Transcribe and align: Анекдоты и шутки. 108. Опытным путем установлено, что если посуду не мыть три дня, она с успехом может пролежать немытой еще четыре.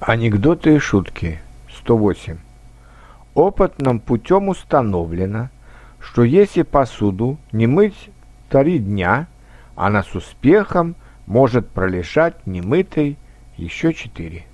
Анекдоты 0.00 0.76
и 0.76 0.78
шутки. 0.78 1.40
108. 1.76 2.38
Опытным 3.34 4.00
путем 4.00 4.48
установлено, 4.48 5.50
что 5.98 6.24
если 6.24 6.62
посуду 6.62 7.36
не 7.52 7.66
мыть 7.66 8.08
три 8.48 8.78
дня, 8.78 9.26
она 9.76 10.02
с 10.02 10.14
успехом 10.14 10.96
может 11.26 11.68
пролежать 11.68 12.46
немытой 12.46 13.18
еще 13.58 13.92
четыре. 13.92 14.46